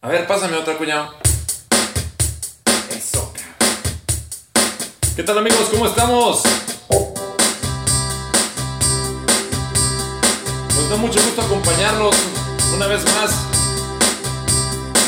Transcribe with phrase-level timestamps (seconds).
[0.00, 1.12] A ver, pásame otra, cuñado.
[2.96, 3.56] Eso, cabrón.
[5.16, 5.68] ¿Qué tal, amigos?
[5.72, 6.42] ¿Cómo estamos?
[10.76, 12.14] Nos da mucho gusto acompañarlos
[12.76, 13.32] una vez más.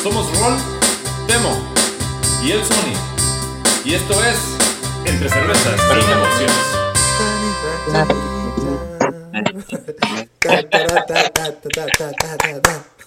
[0.02, 0.56] Somos Rol,
[1.28, 1.72] Demo
[2.42, 2.96] y el Sony.
[3.84, 4.38] Y esto es
[5.04, 6.80] Entre Cervezas y Emociones.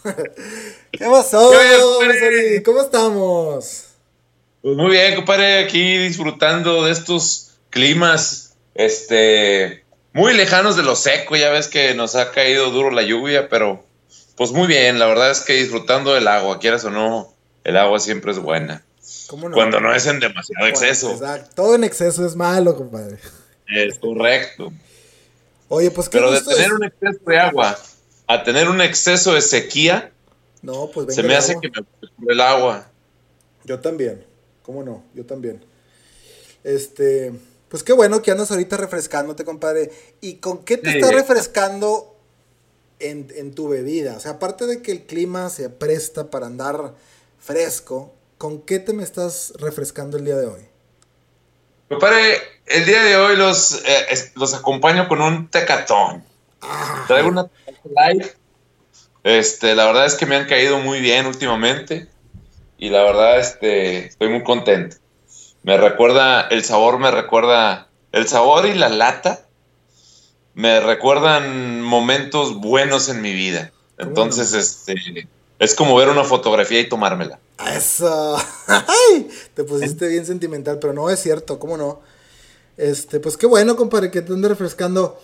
[0.91, 1.51] ¿Qué pasó?
[1.51, 2.62] ¿Qué?
[2.66, 3.85] ¿Cómo estamos?
[4.62, 11.35] Pues muy bien, compadre, aquí disfrutando de estos climas, este, muy lejanos de lo seco,
[11.35, 13.84] ya ves que nos ha caído duro la lluvia, pero
[14.35, 17.99] pues muy bien, la verdad es que disfrutando del agua, quieras o no, el agua
[17.99, 18.84] siempre es buena,
[19.27, 19.55] ¿Cómo no?
[19.55, 21.49] cuando no es en demasiado exceso, Exacto.
[21.55, 23.17] Todo en exceso es malo, compadre.
[23.67, 24.71] es correcto,
[25.70, 27.77] Oye, pues qué pero de tener es- un exceso de agua
[28.33, 30.11] a tener un exceso de sequía,
[30.61, 31.61] No, pues venga se me hace agua.
[31.61, 31.69] que
[32.19, 32.87] me el agua.
[33.65, 34.25] Yo también.
[34.63, 35.03] ¿Cómo no?
[35.13, 35.63] Yo también.
[36.63, 37.34] Este,
[37.70, 39.91] pues qué bueno que andas ahorita refrescándote, compadre.
[40.21, 40.98] ¿Y con qué te Sí.
[40.98, 42.15] estás refrescando
[42.99, 44.15] en, en tu bebida?
[44.15, 46.93] O sea, aparte de que el clima se presta para andar
[47.40, 50.62] fresco, ¿con qué te me estás refrescando el día de hoy?
[51.90, 56.23] Compadre, el día de hoy los, eh, los acompaño con un tecatón.
[57.07, 57.49] Traigo una
[57.95, 58.25] light.
[59.23, 62.07] Este, la verdad es que me han caído muy bien últimamente.
[62.77, 64.97] Y la verdad, este, estoy muy contento.
[65.63, 69.47] Me recuerda, el sabor me recuerda, el sabor y la lata
[70.53, 73.72] me recuerdan momentos buenos en mi vida.
[73.97, 75.28] ¿Cómo Entonces, este,
[75.59, 77.39] es como ver una fotografía y tomármela.
[77.73, 78.38] Eso.
[78.67, 82.01] Ay, te pusiste bien sentimental, pero no es cierto, ¿cómo no?
[82.75, 85.19] Este, pues qué bueno, compadre, que te ande refrescando.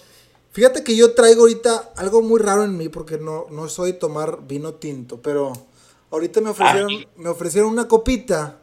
[0.52, 4.39] Fíjate que yo traigo ahorita algo muy raro en mí porque no, no soy tomar
[4.47, 5.53] vino tinto, pero
[6.11, 7.08] ahorita me ofrecieron, Ay.
[7.17, 8.58] me ofrecieron una copita.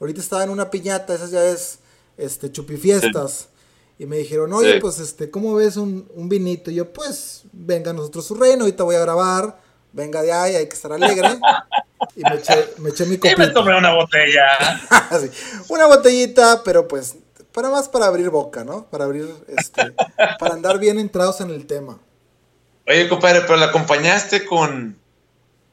[0.00, 1.78] Ahorita estaba en una piñata, esas ya es
[2.16, 3.48] este chupifiestas.
[4.00, 4.80] Y me dijeron, oye, Sí.
[4.80, 6.70] pues este, ¿cómo ves un, un vinito?
[6.70, 9.60] Y yo, pues, venga a nosotros su reino, ahorita voy a grabar,
[9.92, 11.28] venga de ahí, hay que estar alegre.
[12.14, 13.38] Y me eché, me eché mi Y copita.
[13.38, 14.46] me tomé una botella.
[15.20, 15.30] Sí,
[15.68, 17.16] Una botellita, pero pues
[17.58, 18.84] para más para abrir boca, ¿no?
[18.88, 19.92] Para abrir, este,
[20.38, 21.98] para andar bien entrados en el tema.
[22.86, 24.96] Oye, compadre, pero la acompañaste con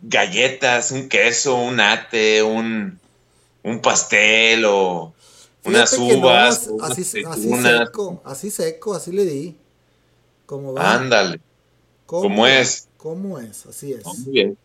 [0.02, 3.00] galletas, un queso, un ate, un,
[3.62, 5.14] un pastel o
[5.64, 9.56] unas Fíjate que no, uvas, as- unas así, así seco, así seco, así le di.
[10.48, 10.96] ¿Cómo va?
[10.96, 11.40] Ándale,
[12.08, 12.88] ¿Cómo, ¿cómo es?
[12.98, 13.64] ¿Cómo es?
[13.68, 14.04] Así es.
[14.06, 14.58] muy bien.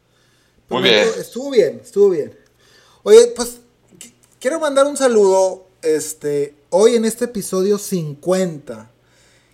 [0.69, 1.09] Pues Muy bien.
[1.19, 2.35] Estuvo bien, estuvo bien.
[3.03, 3.59] Oye, pues
[3.99, 8.91] qu- quiero mandar un saludo este, hoy en este episodio 50.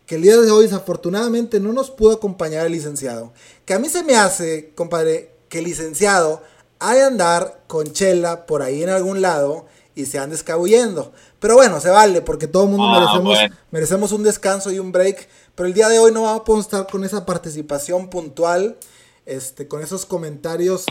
[0.07, 3.33] Que el día de hoy desafortunadamente no nos pudo acompañar el licenciado.
[3.65, 6.43] Que a mí se me hace, compadre, que el licenciado
[6.79, 9.67] ha de andar con chela por ahí en algún lado
[9.97, 11.13] y se ande escabullendo.
[11.41, 13.57] Pero bueno, se vale porque todo el mundo Ah, merecemos, bueno.
[13.73, 15.29] merecemos un descanso y un break.
[15.57, 18.77] Pero el día de hoy no vamos a estar con esa participación puntual,
[19.25, 20.85] este, con esos comentarios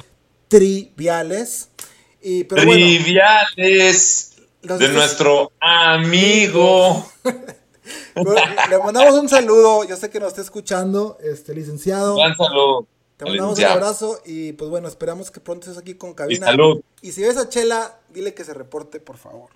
[0.50, 1.69] triviales.
[2.22, 4.31] Y, pero bueno, Triviales
[4.66, 7.06] Los de nuestro amigo.
[8.14, 8.34] pero
[8.70, 9.84] le mandamos un saludo.
[9.84, 12.16] Yo sé que nos está escuchando, este licenciado.
[12.18, 12.88] Gran saludo.
[13.18, 16.48] Te mandamos un abrazo y pues bueno, esperamos que pronto estés aquí con Y cabina.
[16.48, 16.81] salud.
[17.02, 19.50] Y si ves a Chela, dile que se reporte, por favor.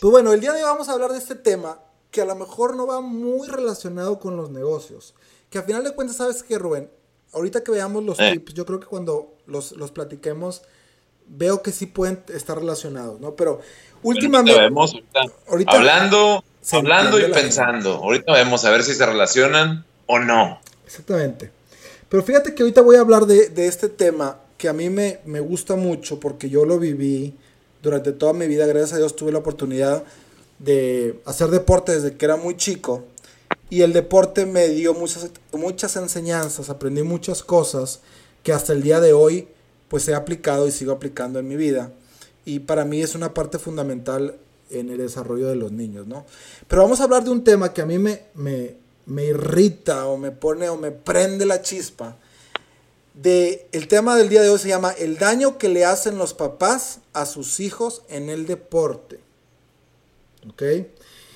[0.00, 1.80] Pues bueno, el día de hoy vamos a hablar de este tema
[2.10, 5.14] que a lo mejor no va muy relacionado con los negocios.
[5.50, 6.90] Que a final de cuentas, ¿sabes qué, Rubén?
[7.32, 8.32] Ahorita que veamos los Eh.
[8.32, 10.62] tips, yo creo que cuando los, los platiquemos,
[11.30, 13.34] veo que sí pueden estar relacionados, ¿no?
[13.34, 14.60] Pero Ahorita últimamente...
[14.60, 17.94] vemos, ahorita, ahorita hablando, hablando y pensando.
[17.96, 20.60] Ahorita vemos a ver si se relacionan o no.
[20.86, 21.50] Exactamente.
[22.08, 25.20] Pero fíjate que ahorita voy a hablar de, de este tema que a mí me,
[25.24, 27.34] me gusta mucho porque yo lo viví
[27.82, 28.66] durante toda mi vida.
[28.66, 30.02] Gracias a Dios tuve la oportunidad
[30.58, 33.04] de hacer deporte desde que era muy chico.
[33.68, 38.00] Y el deporte me dio muchas, muchas enseñanzas, aprendí muchas cosas
[38.42, 39.48] que hasta el día de hoy
[39.90, 41.92] pues he aplicado y sigo aplicando en mi vida.
[42.44, 44.36] Y para mí es una parte fundamental
[44.70, 46.24] en el desarrollo de los niños, ¿no?
[46.68, 48.76] Pero vamos a hablar de un tema que a mí me, me,
[49.06, 52.16] me irrita o me pone o me prende la chispa.
[53.14, 56.34] De, el tema del día de hoy se llama el daño que le hacen los
[56.34, 59.18] papás a sus hijos en el deporte.
[60.48, 60.62] ¿Ok?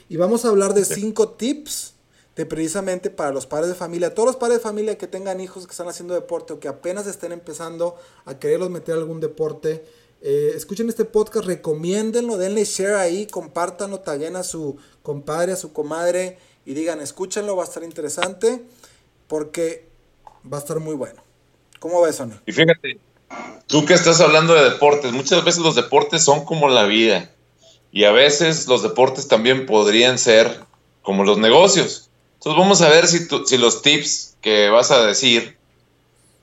[0.09, 1.94] Y vamos a hablar de cinco tips
[2.37, 5.67] de precisamente para los padres de familia, todos los padres de familia que tengan hijos
[5.67, 9.85] que están haciendo deporte o que apenas estén empezando a quererlos meter a algún deporte.
[10.21, 15.73] eh, escuchen este podcast, recomiéndenlo, denle share ahí, compártanlo, taguen a su compadre, a su
[15.73, 18.63] comadre y digan, escúchenlo, va a estar interesante
[19.29, 19.87] porque
[20.51, 21.23] va a estar muy bueno.
[21.79, 22.41] ¿Cómo ves, Sony?
[22.47, 22.99] Y fíjate,
[23.67, 27.31] tú que estás hablando de deportes, muchas veces los deportes son como la vida
[27.93, 30.61] y a veces los deportes también podrían ser
[31.03, 32.11] como los negocios.
[32.45, 35.57] Entonces vamos a ver si, si los tips que vas a decir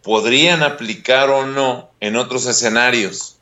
[0.02, 3.38] podrían aplicar o no en otros escenarios.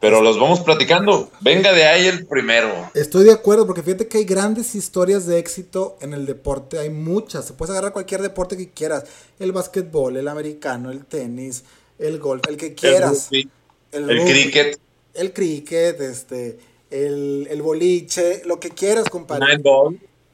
[0.00, 1.30] Pero los vamos platicando.
[1.40, 2.90] Venga de ahí el primero.
[2.94, 6.80] Estoy de acuerdo, porque fíjate que hay grandes historias de éxito en el deporte.
[6.80, 7.44] Hay muchas.
[7.44, 9.04] Se puedes agarrar cualquier deporte que quieras.
[9.38, 11.62] El básquetbol, el americano, el tenis,
[11.96, 13.28] el golf, el que quieras.
[13.30, 14.80] El, el, cricket.
[15.14, 16.58] El cricket, este,
[16.90, 19.60] el, el boliche, lo que quieras, compadre.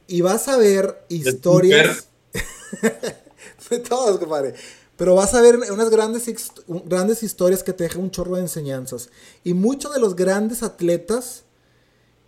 [0.07, 2.07] Y vas a ver historias.
[3.69, 4.53] de todos, compadre.
[4.95, 6.51] Pero vas a ver unas grandes,
[6.85, 9.09] grandes historias que te dejan un chorro de enseñanzas.
[9.43, 11.43] Y muchos de los grandes atletas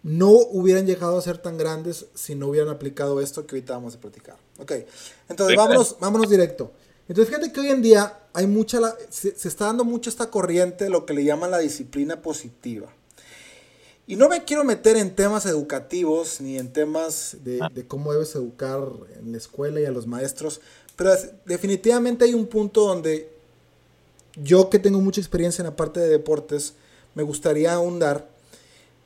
[0.04, 3.96] no hubieran llegado a ser tan grandes si no hubieran aplicado esto que ahorita vamos
[3.96, 4.38] a platicar.
[4.60, 4.74] Ok,
[5.28, 6.72] entonces vámonos, vámonos directo.
[7.08, 8.80] Entonces fíjate que hoy en día hay mucha,
[9.10, 12.88] se, está dando mucho esta corriente, lo que le llaman la disciplina positiva.
[14.10, 18.34] Y no me quiero meter en temas educativos ni en temas de, de cómo debes
[18.34, 18.82] educar
[19.20, 20.62] en la escuela y a los maestros,
[20.96, 21.12] pero
[21.46, 23.30] definitivamente hay un punto donde
[24.36, 26.74] yo que tengo mucha experiencia en la parte de deportes,
[27.14, 28.28] me gustaría ahondar,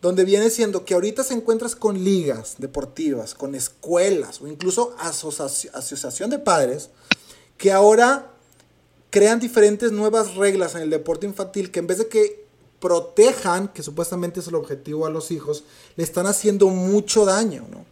[0.02, 6.30] donde viene siendo que ahorita se encuentras con ligas deportivas, con escuelas o incluso asociación
[6.30, 6.92] de padres,
[7.58, 8.32] que ahora
[9.10, 12.43] crean diferentes nuevas reglas en el deporte infantil que en vez de que
[12.84, 15.64] protejan, que supuestamente es el objetivo a los hijos,
[15.96, 17.86] le están haciendo mucho daño, ¿no?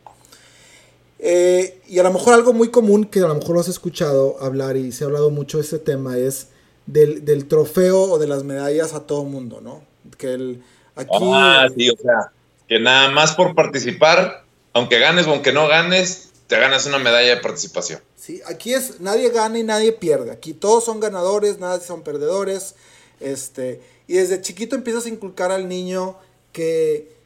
[1.18, 4.36] Eh, y a lo mejor algo muy común que a lo mejor lo has escuchado
[4.42, 6.50] hablar y se ha hablado mucho de este tema es
[6.88, 9.82] del, trofeo o de las medallas a todo mundo, ¿no?
[10.18, 10.64] Que el,
[10.96, 11.10] aquí...
[11.22, 12.34] Ah, sí, o sea,
[12.68, 14.44] que nada más por participar,
[14.74, 18.02] aunque ganes o aunque no ganes, te ganas una medalla de participación.
[18.18, 20.32] Sí, aquí es nadie gana y nadie pierde.
[20.32, 22.76] Aquí todos son ganadores, nadie son perdedores.
[23.22, 26.18] Este, y desde chiquito empiezas a inculcar al niño
[26.52, 27.22] que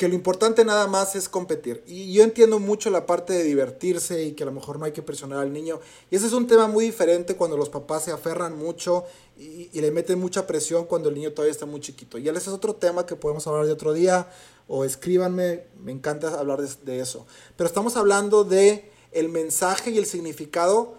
[0.00, 1.84] que lo importante nada más es competir.
[1.86, 4.92] Y yo entiendo mucho la parte de divertirse y que a lo mejor no hay
[4.92, 5.78] que presionar al niño.
[6.10, 9.04] Y ese es un tema muy diferente cuando los papás se aferran mucho
[9.36, 12.16] y, le meten mucha presión cuando el niño todavía está muy chiquito.
[12.16, 14.26] Y ese es otro tema que podemos hablar de otro día
[14.68, 17.26] o escríbanme, me encanta hablar de, eso.
[17.58, 20.94] Pero estamos hablando de el mensaje y el significado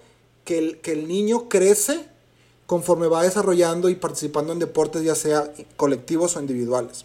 [0.46, 2.11] que el, que el niño crece
[2.72, 7.04] conforme va desarrollando y participando en deportes, ya sea colectivos o individuales.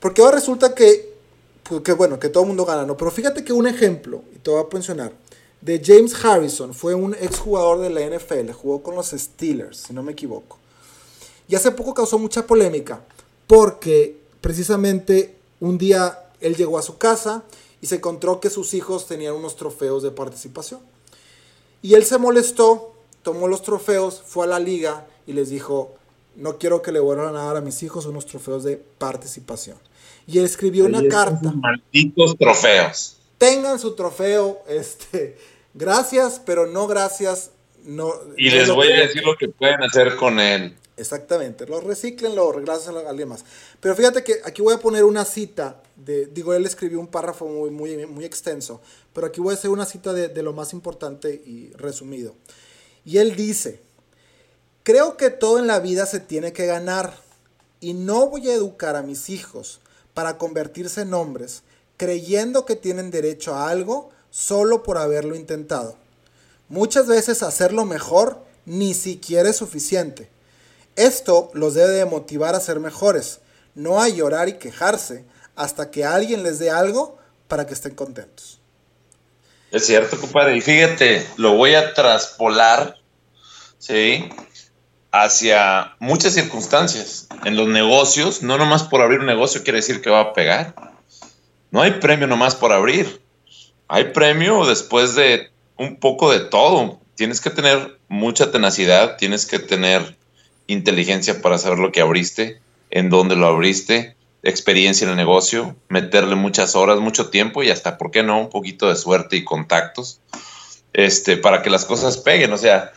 [0.00, 1.14] Porque ahora resulta que
[1.62, 2.94] pues, que bueno, que todo el mundo gana, ¿no?
[2.94, 5.14] Pero fíjate que un ejemplo, y te voy a mencionar,
[5.62, 10.02] de James Harrison, fue un exjugador de la NFL, jugó con los Steelers, si no
[10.02, 10.58] me equivoco.
[11.48, 13.02] Y hace poco causó mucha polémica,
[13.46, 17.44] porque precisamente un día él llegó a su casa
[17.80, 20.80] y se encontró que sus hijos tenían unos trofeos de participación.
[21.80, 22.92] Y él se molestó,
[23.22, 25.94] tomó los trofeos, fue a la liga y les dijo,
[26.36, 29.78] no quiero que le vuelvan a dar a mis hijos unos trofeos de participación
[30.26, 31.52] y escribió una carta.
[31.52, 33.18] Malditos trofeos.
[33.38, 35.36] Tengan su trofeo, este,
[35.74, 37.50] gracias, pero no gracias.
[37.84, 40.76] No, y les voy a decir lo que pueden hacer con él.
[40.96, 43.44] Exactamente, lo reciclen, lo gracias a alguien más.
[43.80, 47.46] Pero fíjate que aquí voy a poner una cita, de, digo, él escribió un párrafo
[47.46, 48.80] muy, muy, muy extenso,
[49.12, 52.34] pero aquí voy a hacer una cita de, de lo más importante y resumido.
[53.04, 53.80] Y él dice,
[54.82, 57.16] creo que todo en la vida se tiene que ganar
[57.80, 59.80] y no voy a educar a mis hijos
[60.14, 61.62] para convertirse en hombres,
[61.96, 65.96] creyendo que tienen derecho a algo solo por haberlo intentado.
[66.68, 70.30] Muchas veces hacerlo mejor ni siquiera es suficiente.
[70.96, 73.40] Esto los debe de motivar a ser mejores,
[73.74, 77.18] no a llorar y quejarse hasta que alguien les dé algo
[77.48, 78.61] para que estén contentos.
[79.72, 80.56] Es cierto, compadre.
[80.56, 82.98] Y fíjate, lo voy a traspolar,
[83.78, 84.28] ¿sí?
[85.12, 87.28] hacia muchas circunstancias.
[87.44, 90.74] En los negocios, no nomás por abrir un negocio quiere decir que va a pegar.
[91.70, 93.20] No hay premio nomás por abrir.
[93.88, 96.98] Hay premio después de un poco de todo.
[97.14, 100.16] Tienes que tener mucha tenacidad, tienes que tener
[100.66, 102.60] inteligencia para saber lo que abriste,
[102.90, 107.98] en dónde lo abriste, experiencia en el negocio, meterle muchas horas, mucho tiempo y hasta,
[107.98, 108.40] ¿por qué no?
[108.40, 110.20] Un poquito de suerte y contactos
[110.92, 112.52] este, para que las cosas peguen.
[112.52, 112.92] O sea,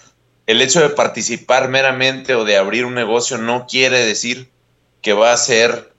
[0.47, 4.49] el hecho de participar meramente o de abrir un negocio no quiere decir
[5.01, 5.93] que va a ser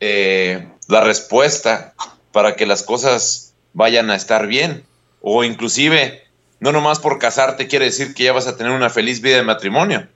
[0.00, 1.94] eh, la respuesta
[2.32, 4.84] para que las cosas vayan a estar bien.
[5.22, 6.22] O inclusive,
[6.60, 9.42] no nomás por casarte quiere decir que ya vas a tener una feliz vida de
[9.42, 10.06] matrimonio.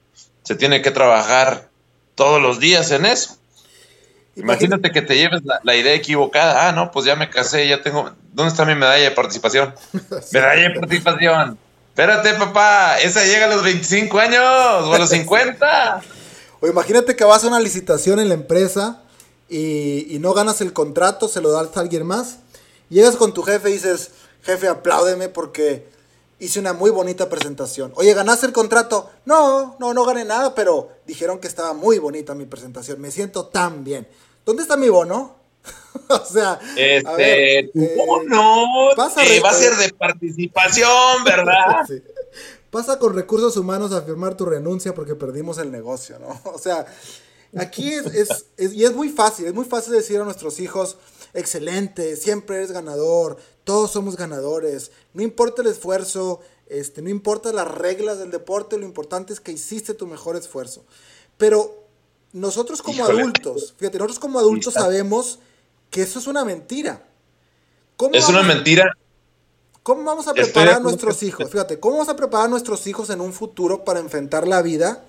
[0.42, 1.68] Se tiene que trabajar
[2.14, 3.38] todos los días en eso.
[4.36, 6.68] Imagínate que te lleves la, idea equivocada.
[6.68, 8.10] Ah, no, pues ya me casé, ya tengo.
[8.32, 9.74] ¿Dónde está mi medalla de participación?
[10.32, 11.58] medalla de participación.
[11.88, 16.02] Espérate, papá, esa llega a los 25 años o a los 50.
[16.60, 19.02] O imagínate que vas a una licitación en la empresa
[19.48, 22.38] y, no ganas el contrato, se lo das a alguien más.
[22.88, 24.10] Llegas con tu jefe y dices,
[24.42, 25.86] jefe, apláudeme porque
[26.44, 27.92] hice una muy bonita presentación.
[27.96, 29.10] Oye, ¿ganaste el contrato?
[29.24, 33.00] No, no, no gané nada, pero dijeron que estaba muy bonita mi presentación.
[33.00, 34.06] Me siento tan bien.
[34.44, 35.36] ¿Dónde está mi bono?
[36.08, 41.86] o sea, este, bono eh, va a ser de participación, ¿verdad?
[42.70, 46.40] Pasa con recursos humanos a firmar tu renuncia porque perdimos el negocio, ¿no?
[46.52, 46.84] O sea,
[47.56, 50.98] aquí es, y es muy fácil, es muy fácil decir a nuestros hijos,
[51.32, 57.68] excelente, siempre eres ganador, todos somos ganadores, no importa el esfuerzo, este, no importa las
[57.68, 60.84] reglas del deporte, lo importante es que hiciste tu mejor esfuerzo.
[61.36, 61.84] Pero
[62.32, 65.38] nosotros como adultos, fíjate, nosotros como adultos sabemos
[65.90, 67.06] que eso es una mentira.
[68.12, 68.92] es una mentira.
[69.82, 71.50] ¿Cómo vamos a preparar a nuestros hijos?
[71.50, 75.04] Fíjate, ¿cómo vamos a preparar a nuestros hijos en un futuro para enfrentar la vida?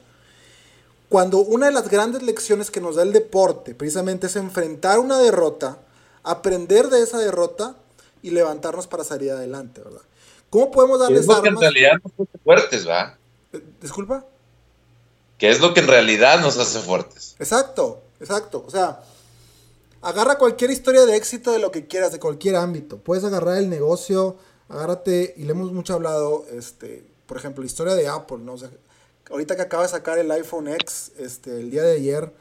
[1.08, 5.18] Cuando una de las grandes lecciones que nos da el deporte precisamente es enfrentar una
[5.18, 5.80] derrota,
[6.24, 7.78] aprender de esa derrota
[8.26, 10.02] y levantarnos para salir adelante, ¿verdad?
[10.50, 13.18] ¿Cómo podemos darles es lo que en realidad nos hace fuertes, ¿va?
[13.54, 14.26] Eh, ¿Disculpa?
[15.38, 17.36] Que es lo que en realidad nos hace fuertes.
[17.38, 18.64] Exacto, exacto.
[18.66, 19.04] O sea,
[20.02, 22.98] agarra cualquier historia de éxito de lo que quieras, de cualquier ámbito.
[22.98, 24.38] Puedes agarrar el negocio,
[24.70, 28.56] agárrate, y le hemos mucho hablado, este, por ejemplo, la historia de Apple, ¿no?
[29.30, 32.34] ahorita que acaba de sacar el iPhone X, este, el día de ayer,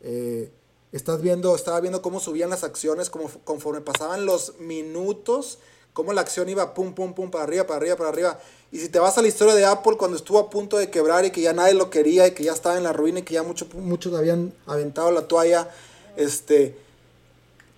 [0.00, 0.50] eh,
[0.92, 5.58] estás viendo, estaba viendo cómo subían las acciones, como, conforme pasaban los minutos,
[5.92, 8.38] cómo la acción iba pum, pum, pum, para arriba, para arriba, para arriba.
[8.72, 11.24] Y si te vas a la historia de Apple, cuando estuvo a punto de quebrar
[11.24, 13.34] y que ya nadie lo quería y que ya estaba en la ruina y que
[13.34, 15.70] ya muchos muchos habían aventado la toalla,
[16.16, 16.76] este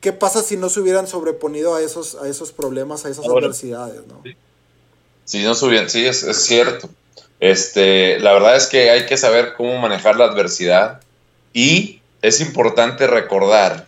[0.01, 4.07] ¿qué pasa si no se hubieran sobreponido a esos, a esos problemas, a esas adversidades?
[4.07, 4.23] ¿no?
[5.25, 6.89] Sí, no subían, sí, es, cierto.
[7.41, 11.01] Este, la verdad es que hay que saber cómo manejar la adversidad
[11.53, 13.87] y es importante recordar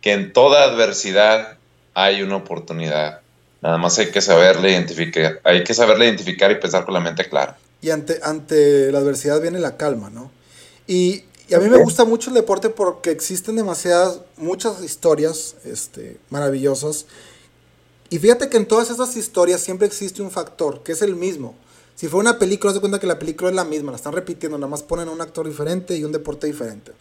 [0.00, 1.58] que en toda adversidad
[1.94, 3.20] hay una oportunidad.
[3.62, 7.28] Nada más hay que saberle identificar, hay que saberle identificar y pensar con la mente
[7.28, 7.58] clara.
[7.80, 10.30] Y ante, ante la adversidad viene la calma, ¿no?
[10.86, 16.18] Y y a mí me gusta mucho el deporte porque existen demasiadas, muchas historias este,
[16.28, 17.06] maravillosas.
[18.10, 21.54] Y fíjate que en todas esas historias siempre existe un factor, que es el mismo.
[21.94, 24.58] Si fue una película, se cuenta que la película es la misma, la están repitiendo,
[24.58, 26.92] nada más ponen un actor diferente y un deporte diferente.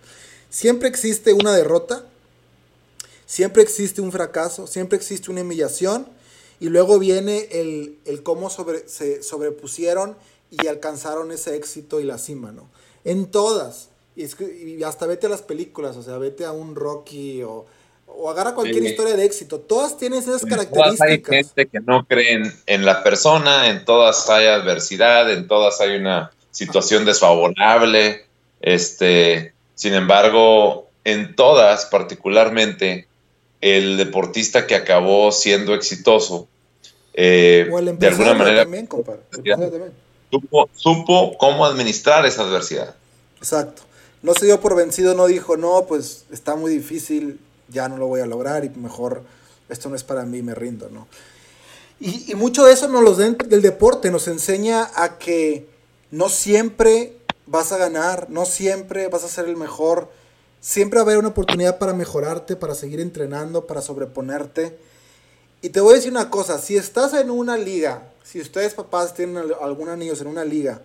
[0.56, 2.06] Siempre existe una derrota,
[3.26, 6.08] siempre existe un fracaso, siempre existe una humillación,
[6.62, 10.16] y luego viene el, el cómo sobre, se sobrepusieron
[10.52, 12.70] y alcanzaron ese éxito y la cima, ¿no?
[13.04, 13.90] En todas.
[14.16, 17.66] Y, hasta vete a las películas, o sea, vete a un Rocky o,
[18.08, 19.60] o agarra cualquier historia de éxito.
[19.60, 21.02] Todas tienen esas características.
[21.02, 25.98] hay gente que no creen en la persona, en todas hay adversidad, en todas hay
[25.98, 28.24] una situación desfavorable.
[28.62, 33.08] Este, sin embargo, en todas, particularmente,
[33.62, 36.48] el deportista que acabó siendo exitoso,
[37.14, 38.90] eh, de alguna manera, también,
[40.32, 42.96] supo, supo cómo administrar esa adversidad.
[43.38, 43.84] Exacto
[44.26, 47.40] no se dio por vencido, no dijo, no, pues está muy difícil,
[47.70, 49.22] ya no lo voy a lograr y mejor
[49.70, 51.08] esto no es para mí, me rindo, ¿no?
[52.00, 55.68] Y, mucho de eso nos lo den del deporte, nos enseña a que
[56.10, 57.14] no siempre
[57.48, 60.10] vas a ganar, no siempre vas a ser el mejor,
[60.60, 64.78] siempre va a haber una oportunidad para mejorarte, para seguir entrenando, para sobreponerte.
[65.62, 69.14] Y te voy a decir una cosa, si estás en una liga, si ustedes papás
[69.14, 70.82] tienen algunos niños en una liga,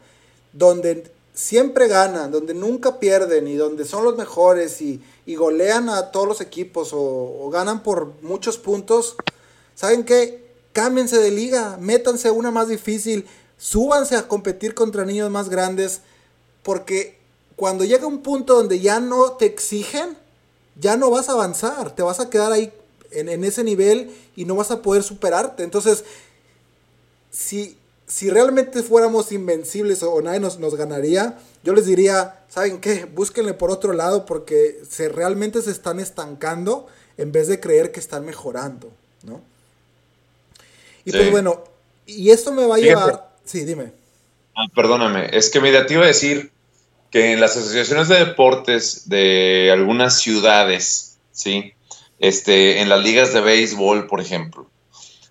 [0.53, 6.27] donde siempre ganan, donde nunca pierden y donde son los mejores y, golean a todos
[6.27, 9.17] los equipos o, ganan por muchos puntos,
[9.77, 10.45] ¿saben qué?
[10.73, 13.27] Cámbiense de liga, métanse una más difícil,
[13.57, 16.01] súbanse a competir contra niños más grandes,
[16.63, 17.19] porque
[17.57, 20.17] cuando llega un punto donde ya no te exigen,
[20.77, 22.73] ya no vas a avanzar, te vas a quedar ahí
[23.11, 25.63] en, en ese nivel y no vas a poder superarte.
[25.63, 26.05] Entonces,
[27.31, 27.77] si
[28.11, 33.05] si realmente fuéramos invencibles o, nadie nos, nos, ganaría, yo les diría, ¿saben qué?
[33.05, 38.01] Búsquenle por otro lado porque se, realmente se están estancando en vez de creer que
[38.01, 38.91] están mejorando,
[39.23, 39.41] ¿no?
[41.05, 41.63] Y pues bueno,
[42.05, 43.31] y esto me va a llevar...
[43.45, 43.93] Sí, dime.
[44.55, 46.53] Ah, perdóname, es que me iba a decir
[47.11, 51.75] que en las asociaciones de deportes de algunas ciudades, ¿sí?
[52.19, 54.71] Este, en las ligas de béisbol, por ejemplo,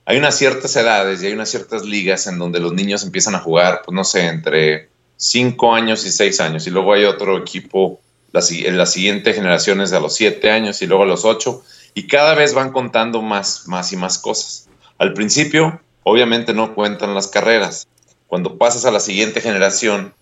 [0.10, 3.40] hay unas ciertas edades y hay unas ciertas ligas en donde los niños empiezan a
[3.40, 6.66] jugar, pues no sé, entre 5 años y 6 años.
[6.66, 8.00] Y luego hay otro equipo,
[8.34, 11.64] en las siguientes generaciones a los 7 años y luego a los 8.
[11.94, 14.68] Y cada vez van contando más, más y más cosas.
[14.98, 17.88] Al principio, obviamente no cuentan las carreras.
[18.30, 20.14] Cuando pasas a la siguiente generación,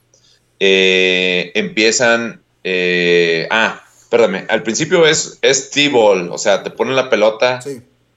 [0.60, 4.46] eh, empiezan Eh, ah, perdóname.
[4.50, 7.62] Al principio es, es T-ball, o sea, te ponen la pelota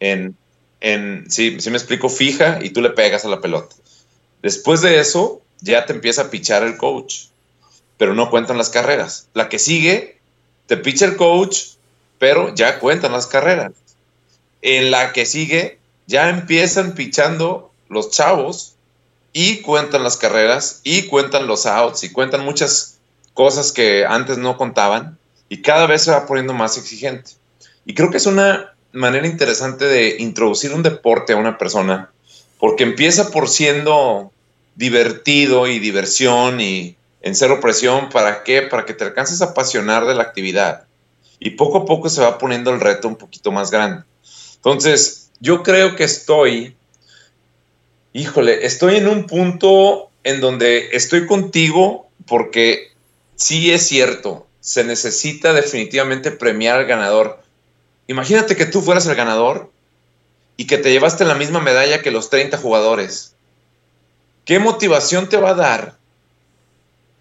[0.01, 0.35] en,
[0.81, 1.31] en.
[1.31, 3.77] Sí, sí me explico, fija y tú le pegas a la pelota.
[4.43, 7.27] Después de eso, ya te empieza a pichar el coach,
[7.97, 9.29] pero no cuentan las carreras.
[9.35, 10.19] La que sigue,
[10.67, 11.77] te picha el coach,
[12.19, 13.73] pero ya cuentan las carreras.
[14.63, 15.79] En la que sigue,
[16.09, 18.75] ya empiezan pichando los chavos
[19.33, 22.99] y cuentan las carreras y cuentan los outs y cuentan muchas
[23.35, 25.19] cosas que antes no contaban
[25.49, 27.33] y cada vez se va poniendo más exigente.
[27.85, 32.11] Y creo que es una manera interesante de introducir un deporte a una persona
[32.59, 34.33] porque empieza por siendo
[34.77, 38.63] divertido y diversión y en cero presión, ¿para qué?
[38.63, 40.85] Para que te alcances a apasionar de la actividad.
[41.39, 44.05] Y poco a poco se va poniendo el reto un poquito más grande.
[44.57, 46.77] Entonces, yo creo que estoy,
[48.13, 52.93] híjole, estoy en un punto en donde estoy contigo porque
[53.37, 57.43] sí es cierto, se necesita definitivamente premiar al ganador.
[58.07, 59.71] Imagínate que tú fueras el ganador
[60.57, 63.35] y que te llevaste la misma medalla que los 30 jugadores.
[64.45, 65.97] ¿Qué motivación te va a dar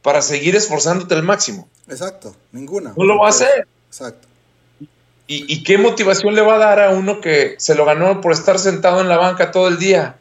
[0.02, 1.70] para seguir esforzándote al máximo?
[1.88, 2.94] Exacto, ninguna.
[2.98, 3.68] No lo va a hacer.
[3.88, 4.28] Exacto.
[5.32, 8.58] ¿Y, qué motivación le va a dar a uno que se lo ganó por estar
[8.58, 10.19] sentado en la banca todo el día?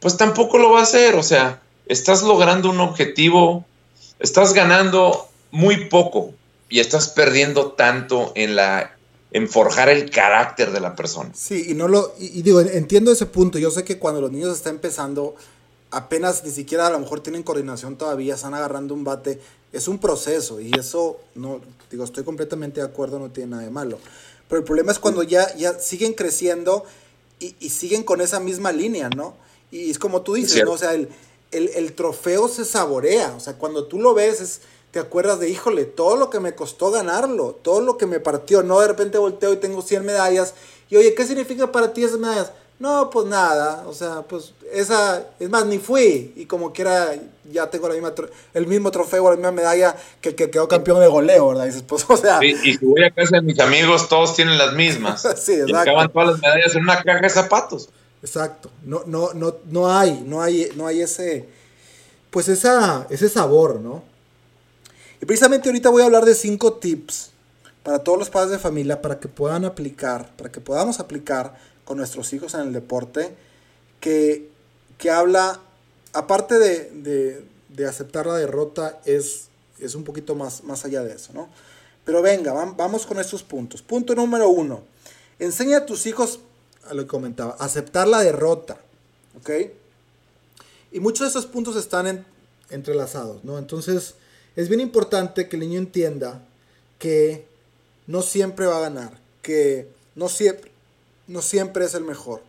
[0.00, 1.14] Pues tampoco lo va a hacer.
[1.14, 3.64] O sea, estás logrando un objetivo,
[4.18, 6.32] estás ganando muy poco
[6.68, 8.96] y estás perdiendo tanto en la
[9.32, 11.30] en forjar el carácter de la persona.
[11.34, 13.58] Sí, y no lo y, digo, entiendo ese punto.
[13.58, 15.36] Yo sé que cuando los niños están empezando
[15.92, 19.40] apenas ni siquiera a lo mejor tienen coordinación todavía, están agarrando un bate,
[19.72, 23.70] es un proceso y eso no digo, estoy completamente de acuerdo, no tiene nada de
[23.70, 23.98] malo.
[24.48, 26.84] Pero el problema es cuando ya, ya siguen creciendo
[27.38, 29.34] y, y siguen con esa misma línea, ¿no?
[29.70, 30.72] Y es como tú dices, ¿no?
[30.72, 31.08] O sea, el,
[31.52, 33.34] el, el, trofeo se saborea.
[33.36, 34.60] O sea, cuando tú lo ves, es,
[34.90, 38.62] te acuerdas de, híjole, todo lo que me costó ganarlo, todo lo que me partió.
[38.62, 40.54] No de repente volteo y tengo 100 medallas.
[40.88, 42.52] Y oye, ¿qué significa para ti esas medallas?
[42.80, 47.14] No, pues nada, o sea, pues esa, es más, ni fui, y como quiera,
[47.52, 48.14] ya tengo la misma,
[48.54, 51.66] el mismo trofeo, la misma medalla que que quedó campeón de goleo, ¿verdad?
[51.66, 52.42] Y pues, o sea...
[52.42, 55.20] y si voy a casa de mis amigos, todos tienen las mismas.
[55.36, 55.72] sí, exacto.
[55.72, 57.90] Y acaban todas las medallas en una caja de zapatos.
[58.22, 61.48] Exacto, no, no, no, no hay, no hay, no hay ese,
[62.30, 64.02] pues esa, ese sabor, ¿no?
[65.22, 67.30] Y precisamente ahorita voy a hablar de cinco tips
[67.82, 71.96] para todos los padres de familia para que puedan aplicar, para que podamos aplicar con
[71.96, 73.34] nuestros hijos en el deporte,
[74.00, 74.48] que,
[74.98, 75.60] que habla,
[76.12, 81.32] aparte de, de, aceptar la derrota, es, es un poquito más, más allá de eso,
[81.32, 81.48] ¿no?
[82.04, 83.82] Pero venga, vamos con estos puntos.
[83.82, 84.82] Punto número uno,
[85.38, 86.40] enseña a tus hijos,
[86.88, 88.80] a lo que comentaba, aceptar la derrota,
[89.38, 89.50] ¿ok?
[90.92, 92.26] Y muchos de esos puntos están
[92.70, 93.58] entrelazados, ¿no?
[93.58, 94.14] Entonces,
[94.56, 96.44] es bien importante que el niño entienda
[96.98, 97.46] que
[98.06, 100.70] no siempre va a ganar, que no siempre,
[101.28, 102.42] no siempre es el mejor.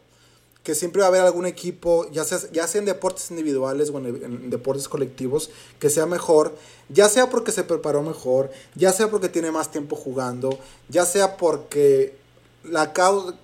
[0.63, 3.97] Que siempre va a haber algún equipo, ya sea, ya sea en deportes individuales o
[3.97, 6.55] en, deportes colectivos, que sea mejor,
[6.89, 11.37] ya sea porque se preparó mejor, ya sea porque tiene más tiempo jugando, ya sea
[11.37, 12.15] porque
[12.63, 13.35] la causa,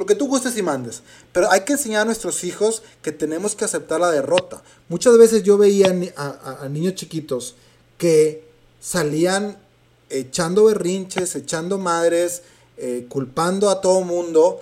[0.00, 1.02] lo que tú gustes y mandes.
[1.32, 4.62] Pero hay que enseñar a nuestros hijos que tenemos que aceptar la derrota.
[4.88, 7.56] Muchas veces yo veía a niños chiquitos
[7.98, 8.44] que
[8.80, 9.58] salían
[10.10, 12.42] echando berrinches, echando madres,
[12.76, 14.60] eh, culpando a todo mundo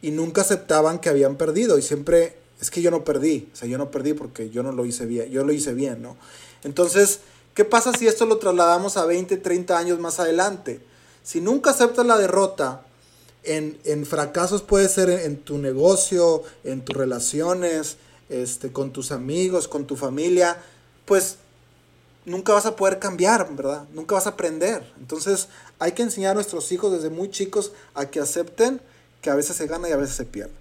[0.00, 3.68] y nunca aceptaban que habían perdido y siempre es que yo no perdí, o sea,
[3.68, 6.16] yo no perdí porque yo no lo hice bien, yo lo hice bien, ¿no?
[6.62, 7.20] Entonces,
[7.54, 10.80] ¿qué pasa si esto lo trasladamos a 20, 30 años más adelante?
[11.22, 12.86] Si nunca aceptas la derrota,
[13.46, 17.96] en, en fracasos puede ser en, tu negocio, en tus relaciones,
[18.28, 20.58] este, con tus amigos, con tu familia,
[21.04, 21.36] pues
[22.24, 23.84] nunca vas a poder cambiar, ¿verdad?
[23.92, 24.92] Nunca vas a aprender.
[24.98, 28.80] Entonces hay que enseñar a nuestros hijos desde muy chicos a que acepten
[29.22, 30.52] que a veces se gana y a veces se pierde.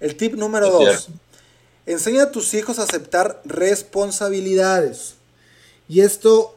[0.00, 1.08] El tip número dos.
[1.86, 5.14] Enseña a tus hijos a aceptar responsabilidades.
[5.88, 6.56] Y esto,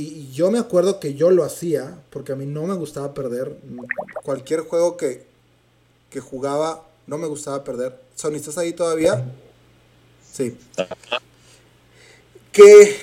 [0.00, 3.56] y yo me acuerdo que yo lo hacía, porque a mí no me gustaba perder.
[4.22, 5.26] Cualquier juego que,
[6.10, 7.98] que jugaba, no me gustaba perder.
[8.14, 9.24] Sony, ¿estás ahí todavía?
[10.32, 10.56] Sí
[12.54, 12.96] que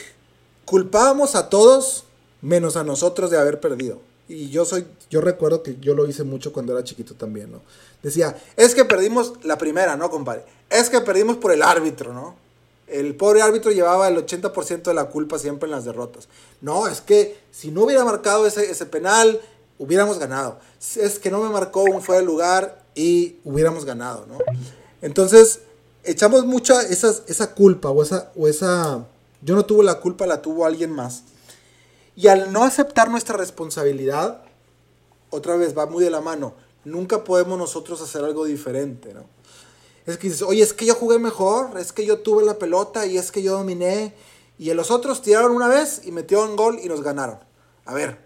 [0.66, 2.06] culpábamos a todos
[2.42, 4.00] menos a nosotros de haber perdido.
[4.28, 7.62] Y yo soy, yo recuerdo que yo lo hice mucho cuando era chiquito también, ¿no?
[8.02, 10.46] Decía, es que perdimos la primera, ¿no, compadre?
[10.70, 12.38] Es que perdimos por el árbitro, ¿no?
[12.92, 16.28] El pobre árbitro llevaba el 80% de la culpa siempre en las derrotas.
[16.60, 19.40] No, es que si no hubiera marcado ese, ese penal,
[19.78, 20.60] hubiéramos ganado.
[20.96, 24.38] Es que no me marcó un fuera de lugar y hubiéramos ganado, ¿no?
[25.02, 25.62] Entonces,
[26.04, 29.06] echamos mucha esa, culpa o esa, o esa
[29.42, 31.24] yo no tuve la culpa, la tuvo alguien más.
[32.16, 34.44] Y al no aceptar nuestra responsabilidad,
[35.30, 39.24] otra vez va muy de la mano, nunca podemos nosotros hacer algo diferente, ¿no?
[40.06, 43.06] Es que dices, oye, es que yo jugué mejor, es que yo tuve la pelota
[43.06, 44.14] y es que yo dominé.
[44.58, 47.40] Y los otros tiraron una vez y metieron gol y nos ganaron.
[47.86, 48.20] A ver,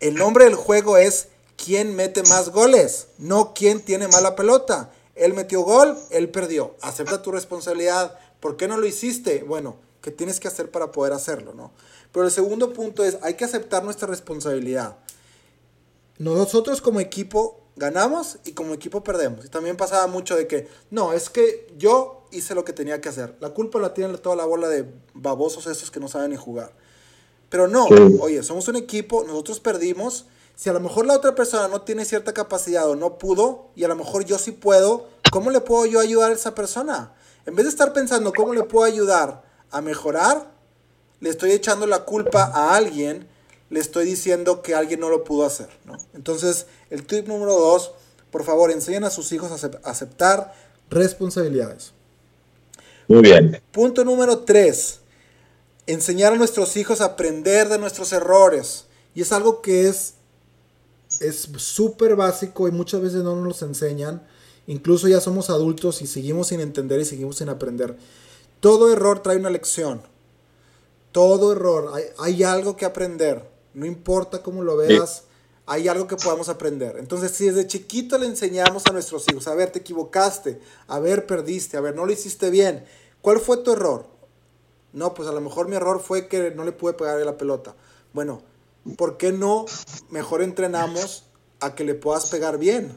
[0.00, 4.92] el nombre del juego es quién mete más goles, no quién tiene mala pelota.
[5.14, 6.74] Él metió gol, él perdió.
[6.80, 8.18] Acepta tu responsabilidad.
[8.40, 9.44] ¿Por qué no lo hiciste?
[9.44, 11.72] Bueno, ¿qué tienes que hacer para poder hacerlo, no?
[12.12, 14.96] Pero el segundo punto es, hay que aceptar nuestra responsabilidad.
[16.18, 19.44] Nosotros como equipo ganamos y como equipo perdemos.
[19.44, 23.08] Y también pasaba mucho de que, no, es que yo hice lo que tenía que
[23.08, 23.36] hacer.
[23.40, 26.72] La culpa la tiene toda la bola de babosos esos que no saben ni jugar.
[27.48, 27.86] Pero no,
[28.20, 30.26] oye, somos un equipo, nosotros perdimos.
[30.54, 33.84] Si a lo mejor la otra persona no tiene cierta capacidad o no pudo, y
[33.84, 37.12] a lo mejor yo sí puedo, ¿cómo le puedo yo ayudar a esa persona?
[37.44, 40.50] En vez de estar pensando cómo le puedo ayudar a mejorar,
[41.20, 43.28] le estoy echando la culpa a alguien
[43.72, 45.68] le estoy diciendo que alguien no lo pudo hacer.
[45.86, 45.96] ¿no?
[46.12, 47.92] Entonces, el tip número dos,
[48.30, 50.54] por favor, enseñen a sus hijos a aceptar
[50.90, 51.92] responsabilidades.
[53.08, 53.62] Muy bien.
[53.72, 55.00] Punto número tres,
[55.86, 58.84] enseñar a nuestros hijos a aprender de nuestros errores.
[59.14, 60.14] Y es algo que es
[61.20, 64.22] es súper básico y muchas veces no nos enseñan.
[64.66, 67.96] Incluso ya somos adultos y seguimos sin entender y seguimos sin aprender.
[68.60, 70.02] Todo error trae una lección.
[71.10, 71.92] Todo error.
[71.94, 73.51] Hay, hay algo que aprender.
[73.74, 75.24] No importa cómo lo veas,
[75.66, 76.96] hay algo que podamos aprender.
[76.98, 81.26] Entonces, si desde chiquito le enseñamos a nuestros hijos, a ver, te equivocaste, a ver,
[81.26, 82.84] perdiste, a ver, no lo hiciste bien,
[83.20, 84.06] ¿cuál fue tu error?
[84.92, 87.74] No, pues a lo mejor mi error fue que no le pude pegar la pelota.
[88.12, 88.42] Bueno,
[88.96, 89.64] ¿por qué no
[90.10, 91.24] mejor entrenamos
[91.60, 92.94] a que le puedas pegar bien?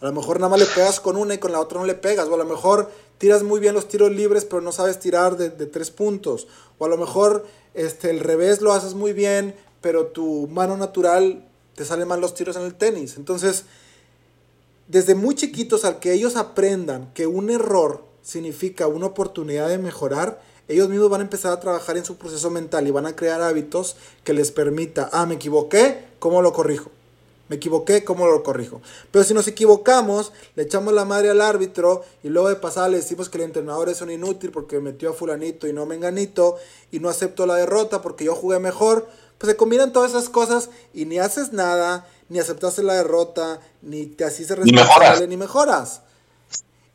[0.00, 1.94] A lo mejor nada más le pegas con una y con la otra no le
[1.94, 2.28] pegas.
[2.28, 5.50] O a lo mejor tiras muy bien los tiros libres, pero no sabes tirar de,
[5.50, 6.48] de tres puntos.
[6.78, 11.44] O a lo mejor este, el revés lo haces muy bien, pero tu mano natural
[11.74, 13.16] te salen mal los tiros en el tenis.
[13.16, 13.64] Entonces,
[14.88, 20.40] desde muy chiquitos al que ellos aprendan que un error significa una oportunidad de mejorar,
[20.66, 23.40] ellos mismos van a empezar a trabajar en su proceso mental y van a crear
[23.40, 26.90] hábitos que les permita, ah, me equivoqué, ¿cómo lo corrijo?
[27.48, 28.82] Me equivoqué, ¿cómo lo corrijo?
[29.10, 32.98] Pero si nos equivocamos, le echamos la madre al árbitro y luego de pasada le
[32.98, 36.56] decimos que el entrenador es un inútil porque metió a fulanito y no menganito
[36.92, 39.08] y no acepto la derrota porque yo jugué mejor,
[39.38, 44.06] pues se combinan todas esas cosas y ni haces nada, ni aceptaste la derrota, ni
[44.06, 46.02] te haces responsable, ni mejoras.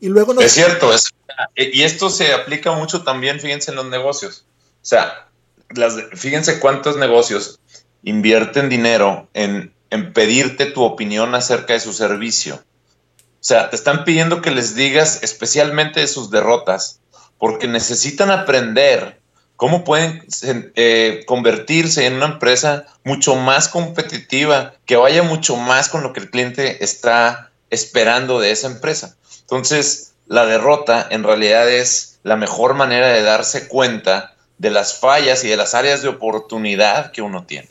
[0.00, 0.40] Y luego no...
[0.42, 1.14] Es cierto, es,
[1.56, 4.44] y esto se aplica mucho también, fíjense, en los negocios.
[4.82, 5.28] O sea,
[5.70, 7.58] las, fíjense cuántos negocios
[8.02, 12.56] invierten dinero en, en pedirte tu opinión acerca de su servicio.
[12.56, 17.00] O sea, te están pidiendo que les digas especialmente de sus derrotas,
[17.38, 19.20] porque necesitan aprender
[19.56, 20.26] cómo pueden
[20.74, 26.20] eh, convertirse en una empresa mucho más competitiva, que vaya mucho más con lo que
[26.20, 29.16] el cliente está esperando de esa empresa.
[29.40, 35.44] Entonces, la derrota en realidad es la mejor manera de darse cuenta de las fallas
[35.44, 37.68] y de las áreas de oportunidad que uno tiene.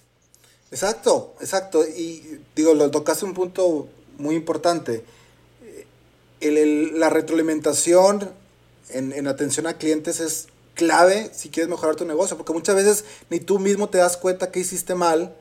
[0.71, 1.83] Exacto, exacto.
[1.85, 5.03] Y digo, lo tocaste un punto muy importante.
[6.41, 8.31] la retroalimentación
[8.89, 13.05] en, en atención a clientes es clave si quieres mejorar tu negocio, porque muchas veces
[13.29, 15.35] ni tú mismo te das cuenta que hiciste mal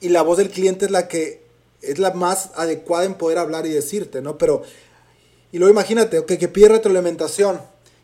[0.00, 1.44] y la voz del cliente es la que
[1.82, 4.38] es la más adecuada en poder hablar y decirte, ¿no?
[4.38, 4.62] Pero,
[5.52, 7.60] y luego imagínate, okay, que pide retroalimentación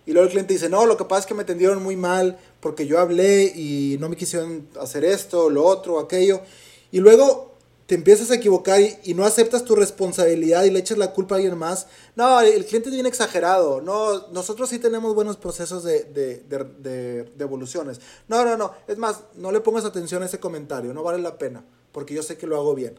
[0.06, 2.38] y luego el cliente dice, no, lo que pasa es que me atendieron muy mal
[2.60, 6.42] porque yo hablé y no me quisieron hacer esto, lo otro, aquello.
[6.90, 7.49] Y luego
[7.90, 11.38] te empiezas a equivocar y, no aceptas tu responsabilidad y le echas la culpa a
[11.38, 11.88] alguien más.
[12.14, 13.80] No, el cliente es bien exagerado.
[13.80, 18.00] No, nosotros sí tenemos buenos procesos de, de, evoluciones.
[18.28, 18.72] No, no, no.
[18.86, 20.94] Es más, no le pongas atención a ese comentario.
[20.94, 21.64] No vale la pena.
[21.90, 22.96] Porque yo sé que lo hago bien.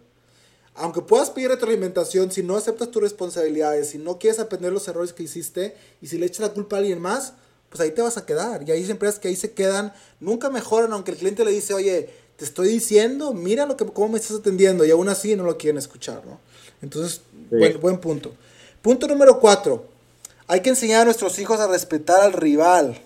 [0.75, 5.13] Aunque puedas pedir retroalimentación, si no aceptas tus responsabilidades, si no quieres aprender los errores
[5.13, 7.35] que hiciste y si le echas la culpa a alguien más,
[7.69, 8.67] pues ahí te vas a quedar.
[8.67, 12.09] Y hay empresas que ahí se quedan, nunca mejoran, aunque el cliente le dice, oye,
[12.41, 15.59] te estoy diciendo, mira lo que, cómo me estás atendiendo, y aún así no lo
[15.59, 16.39] quieren escuchar, ¿no?
[16.81, 18.33] Entonces, buen, buen punto.
[18.81, 19.85] Punto número cuatro.
[20.47, 22.99] Hay que enseñar a nuestros hijos a respetar al rival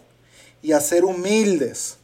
[0.62, 1.98] y a ser humildes.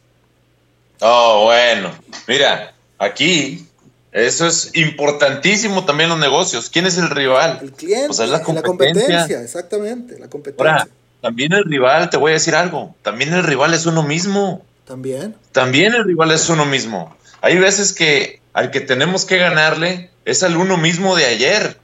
[1.00, 1.90] Oh, bueno.
[2.28, 3.66] Mira, aquí
[4.12, 6.68] eso es importantísimo también en los negocios.
[6.68, 7.60] ¿Quién es el rival?
[7.62, 8.08] El cliente.
[8.08, 9.40] Pues es la competencia.
[9.40, 10.70] exactamente, la competencia.
[10.70, 10.88] Ahora,
[11.22, 14.66] también el rival, te voy a decir algo, también el rival es uno mismo.
[14.84, 15.34] También.
[15.52, 17.16] También el rival es uno mismo.
[17.42, 21.78] Hay veces que al que tenemos que ganarle es al uno mismo de ayer.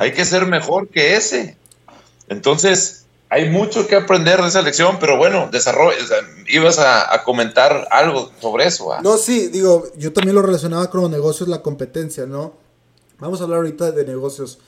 [0.00, 1.56] Hay que ser mejor que ese.
[2.28, 5.96] Entonces, hay mucho que aprender de esa lección, pero bueno, desarrollo,
[6.46, 8.90] ibas a, comentar algo sobre eso.
[9.02, 12.54] No, sí, digo, yo también lo relacionaba con los negocios, la competencia, ¿no?
[13.18, 14.58] Vamos a hablar ahorita de negocios.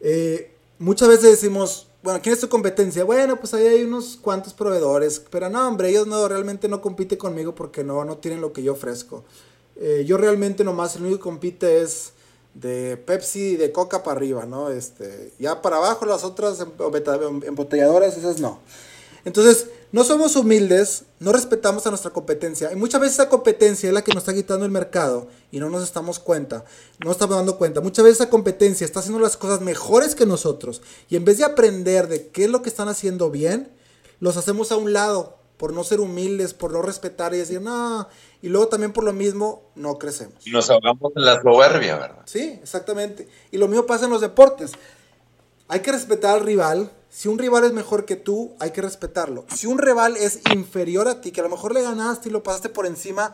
[0.00, 3.04] Eh, muchas veces decimos, bueno, ¿quién es tu competencia?
[3.04, 7.18] Bueno, pues ahí hay unos cuantos proveedores, pero no, hombre, ellos no realmente no compiten
[7.18, 9.24] conmigo porque no, no tienen lo que yo ofrezco.
[9.76, 12.12] Eh, yo realmente nomás el único que compite es
[12.54, 14.70] de Pepsi y de Coca para arriba, ¿no?
[14.70, 18.60] Este, ya para abajo las otras embotelladoras, esas no.
[19.24, 22.72] Entonces, no somos humildes, no respetamos a nuestra competencia.
[22.72, 25.70] Y muchas veces esa competencia es la que nos está quitando el mercado y no
[25.70, 26.64] nos estamos cuenta,
[27.04, 27.80] no estamos dando cuenta.
[27.80, 30.82] Muchas veces esa competencia está haciendo las cosas mejores que nosotros.
[31.08, 33.70] Y en vez de aprender de qué es lo que están haciendo bien,
[34.18, 38.08] los hacemos a un lado por no ser humildes, por no respetar y decir, no,
[38.42, 40.44] y luego también por lo mismo no crecemos.
[40.44, 42.22] Y nos ahogamos en la soberbia, ¿verdad?
[42.24, 43.28] Sí, exactamente.
[43.52, 44.72] Y lo mismo pasa en los deportes.
[45.68, 46.90] Hay que respetar al rival.
[47.10, 49.44] Si un rival es mejor que tú, hay que respetarlo.
[49.54, 52.42] Si un rival es inferior a ti, que a lo mejor le ganaste y lo
[52.42, 53.32] pasaste por encima,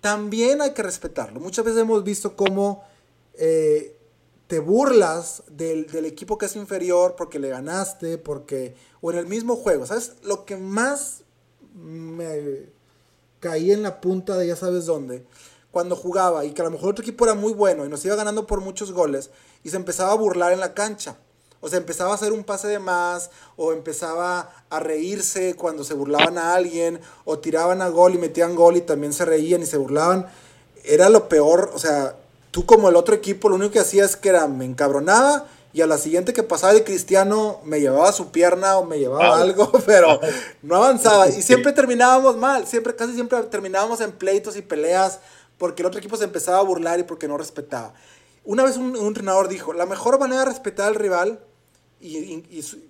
[0.00, 1.40] también hay que respetarlo.
[1.40, 2.84] Muchas veces hemos visto cómo
[3.34, 3.98] eh,
[4.46, 8.74] te burlas del, del, equipo que es inferior porque le ganaste, porque...
[9.02, 9.84] o en el mismo juego.
[9.84, 10.14] ¿Sabes?
[10.22, 11.25] Lo que más
[11.76, 12.66] me
[13.40, 15.24] caí en la punta de ya sabes dónde,
[15.70, 18.16] cuando jugaba y que a lo mejor otro equipo era muy bueno y nos iba
[18.16, 19.30] ganando por muchos goles
[19.62, 21.16] y se empezaba a burlar en la cancha.
[21.60, 25.94] O sea, empezaba a hacer un pase de más, o empezaba a reírse cuando se
[25.94, 29.66] burlaban a alguien, o tiraban a gol y metían gol y también se reían y
[29.66, 30.26] se burlaban.
[30.84, 32.14] Era lo peor, o sea,
[32.50, 35.82] tú como el otro equipo lo único que hacías es que era, me encabronaba y
[35.82, 39.70] a la siguiente que pasaba el cristiano me llevaba su pierna o me llevaba algo,
[39.84, 40.18] pero
[40.62, 41.28] no avanzaba.
[41.28, 45.20] Y siempre terminábamos mal, siempre, casi siempre terminábamos en pleitos y peleas
[45.58, 47.92] porque el otro equipo se empezaba a burlar y porque no respetaba.
[48.42, 51.40] Una vez un, entrenador dijo, la mejor manera de respetar al rival,
[52.00, 52.42] y,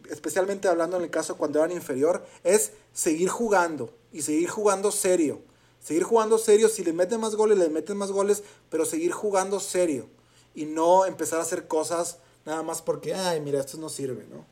[0.08, 5.40] especialmente hablando en el caso cuando eran inferior, es seguir jugando y seguir jugando serio.
[5.80, 9.58] Seguir jugando serio, si le meten más goles, le meten más goles, pero seguir jugando
[9.58, 10.06] serio
[10.54, 14.46] y no empezar a hacer cosas nada más porque, ay, mira, esto no sirve, ¿no?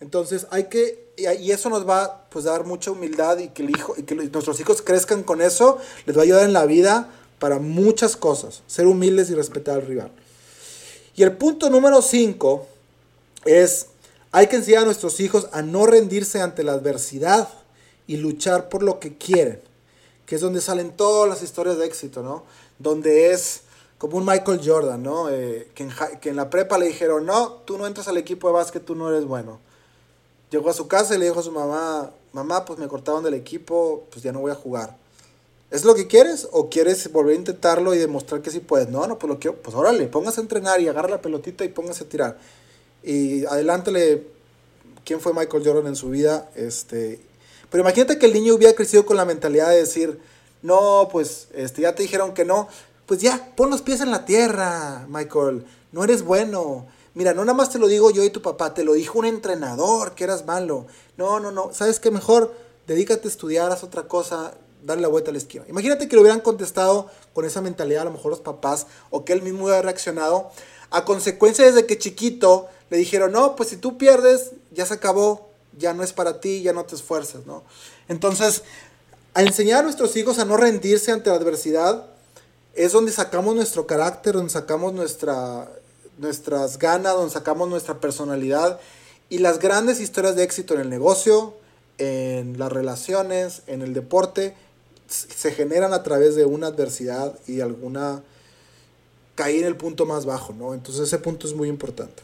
[0.00, 3.70] Entonces hay que, y eso nos va pues, a dar mucha humildad y que, el
[3.70, 7.10] hijo, y que nuestros hijos crezcan con eso, les va a ayudar en la vida
[7.38, 10.10] para muchas cosas, ser humildes y respetar al rival.
[11.14, 12.66] Y el punto número 5
[13.44, 13.86] es,
[14.32, 17.48] hay que enseñar a nuestros hijos a no rendirse ante la adversidad
[18.06, 19.60] y luchar por lo que quieren,
[20.26, 22.44] que es donde salen todas las historias de éxito, ¿no?
[22.78, 23.62] Donde es
[24.04, 25.30] como un Michael Jordan, ¿no?
[25.30, 25.88] Eh, que,
[26.28, 29.08] en, la prepa le dijeron, no, tú no entras al equipo de básquet, tú no
[29.08, 29.60] eres bueno.
[30.50, 33.32] Llegó a su casa y le dijo a su mamá, mamá, pues me cortaron del
[33.32, 34.98] equipo, pues ya no voy a jugar.
[35.70, 38.90] ¿Es lo que quieres o quieres volver a intentarlo y demostrar que sí puedes?
[38.90, 41.68] No, no, pues lo quiero, pues órale, póngase a entrenar y agarra la pelotita y
[41.68, 42.38] póngase a tirar.
[43.02, 44.26] Y adelántale
[45.06, 47.20] quién fue Michael Jordan en su vida, este...
[47.70, 50.20] Pero imagínate que el niño hubiera crecido con la mentalidad de decir,
[50.62, 52.68] no, pues este, ya te dijeron que no,
[53.06, 55.64] pues ya, pon los pies en la tierra, Michael.
[55.92, 56.86] No eres bueno.
[57.14, 59.26] Mira, no nada más te lo digo yo y tu papá, te lo dijo un
[59.26, 60.86] entrenador que eras malo.
[61.16, 61.72] No, no, no.
[61.72, 62.10] ¿Sabes qué?
[62.10, 62.54] Mejor
[62.86, 65.64] dedícate a estudiar, haz otra cosa, dale la vuelta a la esquina.
[65.68, 69.32] Imagínate que lo hubieran contestado con esa mentalidad, a lo mejor los papás, o que
[69.32, 70.50] él mismo hubiera reaccionado.
[70.90, 75.48] A consecuencia desde que chiquito le dijeron, no, pues si tú pierdes, ya se acabó,
[75.78, 77.64] ya no es para ti, ya no te esfuerzas, ¿no?
[78.08, 78.62] Entonces,
[79.34, 82.06] a enseñar a nuestros hijos a no rendirse ante la adversidad,
[82.76, 85.68] es donde sacamos nuestro carácter, donde sacamos nuestra,
[86.18, 88.80] nuestras ganas, donde sacamos nuestra personalidad
[89.28, 91.54] y las grandes historias de éxito en el negocio,
[91.98, 94.54] en las relaciones, en el deporte,
[95.08, 98.22] se generan a través de una adversidad y alguna
[99.34, 100.74] caer en el punto más bajo, ¿no?
[100.74, 102.22] Entonces ese punto es muy importante.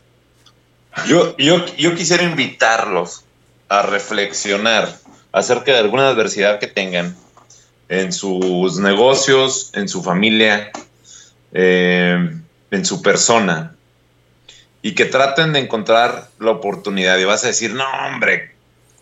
[1.06, 3.24] Yo, yo, yo quisiera invitarlos
[3.68, 4.98] a reflexionar
[5.32, 7.16] acerca de alguna adversidad que tengan
[7.90, 10.70] en sus negocios, en su familia,
[11.52, 12.30] eh,
[12.70, 13.74] en su persona,
[14.80, 17.18] y que traten de encontrar la oportunidad.
[17.18, 18.52] Y vas a decir, no, hombre,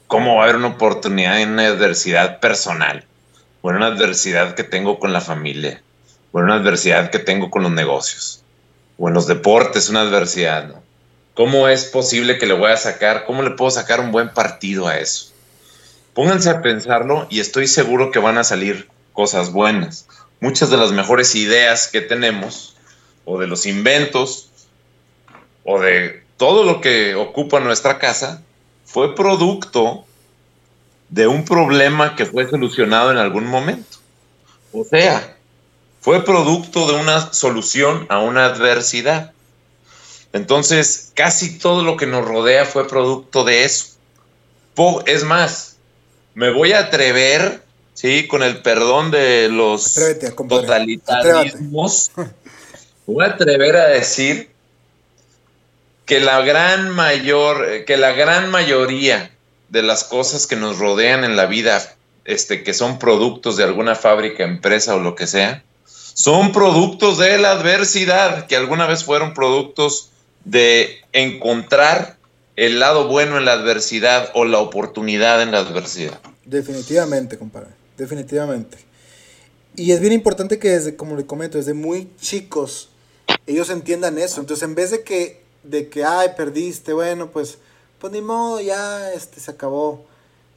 [0.07, 3.05] ¿cómo va a haber una oportunidad en una adversidad personal?
[3.61, 5.83] O en una adversidad que tengo con la familia,
[6.33, 8.43] o en una adversidad que tengo con los negocios,
[8.97, 10.83] o en los deportes, una adversidad, ¿no?
[11.35, 14.89] ¿Cómo es posible que le voy a sacar, cómo le puedo sacar un buen partido
[14.89, 15.28] a eso?
[16.19, 20.09] Pónganse a pensarlo y estoy seguro que van a salir cosas buenas.
[20.41, 22.75] Muchas de las mejores ideas que tenemos,
[23.25, 24.51] o de los inventos,
[25.63, 28.43] o de todo lo que ocupa nuestra casa,
[28.85, 30.07] fue producto
[31.09, 33.99] de un problema que fue solucionado en algún momento.
[34.73, 35.37] O sea,
[36.01, 39.35] fue producto de una solución a una adversidad.
[40.33, 43.93] Entonces, casi todo lo que nos rodea fue producto de eso
[45.07, 45.78] es más,
[46.39, 47.63] me voy a atrever,
[47.95, 49.99] sí, con el perdón de los
[50.49, 52.13] totalitarismos,
[53.07, 54.49] voy a atrever a decir
[56.07, 59.33] que la gran mayor, que la gran mayoría
[59.69, 63.97] de las cosas que nos rodean en la vida, este, que son productos de alguna
[63.97, 69.35] fábrica, empresa o lo que sea, son productos de la adversidad, que alguna vez fueron
[69.35, 70.11] productos
[70.45, 72.17] de encontrar
[72.59, 76.19] el lado bueno en la adversidad o la oportunidad en la adversidad.
[76.45, 78.79] Definitivamente, compadre, definitivamente.
[79.77, 82.89] Y es bien importante que desde, como le comento, desde muy chicos
[83.47, 84.41] ellos entiendan eso.
[84.41, 87.59] Entonces, en vez de que, de que, ay, perdiste, bueno, pues,
[88.01, 90.05] pues ni modo, ya, este, se acabó.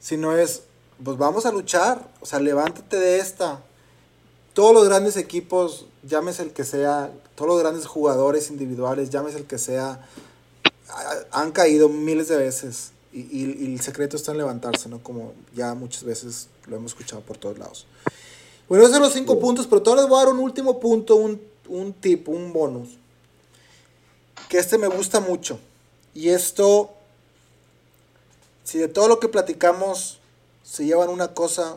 [0.00, 0.64] Sino es,
[1.04, 3.62] pues vamos a luchar, o sea, levántate de esta.
[4.54, 9.44] Todos los grandes equipos, llámese el que sea, todos los grandes jugadores individuales, llámese el
[9.44, 10.00] que sea,
[11.30, 15.02] han caído miles de veces y, el secreto está en levantarse, ¿no?
[15.02, 17.86] Como ya muchas veces lo hemos escuchado por todos lados.
[18.68, 21.16] Bueno, esos son los cinco puntos, pero todavía les voy a dar un último punto,
[21.16, 22.96] un, un tip, un bonus.
[24.48, 25.58] Que este me gusta mucho.
[26.14, 26.90] Y esto,
[28.64, 30.20] si de todo lo que platicamos
[30.62, 31.76] se llevan una cosa,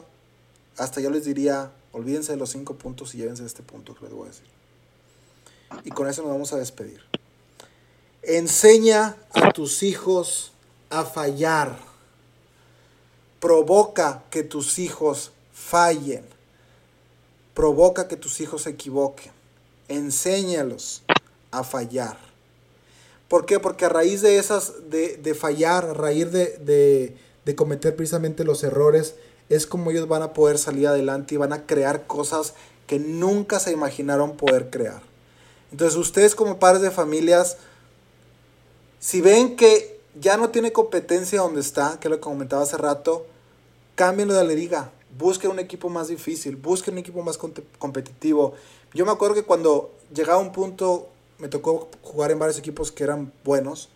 [0.77, 4.05] hasta yo les diría, olvídense de los cinco puntos y llévense de este punto que
[4.05, 4.45] les voy a decir.
[5.83, 7.01] Y con eso nos vamos a despedir.
[8.27, 10.51] Enseña a tus hijos
[10.89, 11.77] a fallar.
[13.39, 16.25] Provoca que tus hijos fallen.
[17.53, 19.31] Provoca que tus hijos se equivoquen.
[19.87, 21.03] Enséñalos
[21.51, 22.17] a fallar.
[23.27, 23.59] ¿Por qué?
[23.59, 29.15] Porque a raíz de esas, de, fallar, a raíz de, de cometer precisamente los errores,
[29.49, 32.55] es como ellos van a poder salir adelante y van a crear cosas
[32.87, 35.01] que nunca se imaginaron poder crear.
[35.71, 37.57] Entonces ustedes como padres de familias,
[39.05, 43.27] si ven que ya no tiene competencia donde está, que lo que comentaba hace rato,
[43.93, 44.91] cámbienlo de la liga.
[45.15, 47.37] Busquen un equipo más difícil, busquen un equipo más
[47.77, 48.55] competitivo.
[48.95, 53.03] Yo me acuerdo que cuando llegaba un punto, me tocó jugar en varios equipos que
[53.03, 53.89] eran buenos,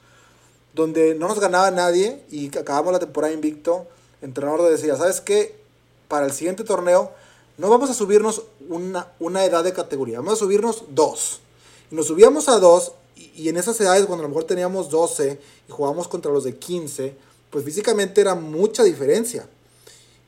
[0.76, 3.88] donde no nos ganaba nadie y acabamos la temporada invicto.
[4.22, 5.60] El entrenador decía, ¿sabes qué?
[6.08, 7.10] Para el siguiente torneo
[7.58, 11.40] no vamos a subirnos una, una edad de categoría, vamos a subirnos dos.
[11.90, 15.40] Y nos subíamos a dos y, en esas edades, cuando a lo mejor teníamos 12
[15.68, 17.16] y jugábamos contra los de 15,
[17.50, 19.48] pues físicamente era mucha diferencia.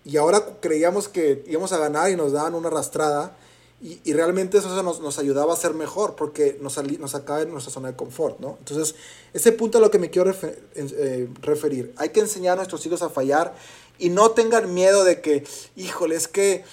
[0.04, 3.38] Y ahora creíamos que íbamos a ganar y nos daban una arrastrada.
[3.82, 7.74] Y, realmente eso nos, nos, ayudaba a ser mejor porque nos, nos sacaba de nuestra
[7.74, 8.58] zona de confort, ¿no?
[8.60, 8.94] Entonces,
[9.34, 10.32] ese punto a lo que me quiero
[10.76, 11.92] eh, referir.
[11.98, 13.56] Hay que enseñar a nuestros hijos a fallar
[13.98, 16.64] y no tengan miedo de que, híjole, es que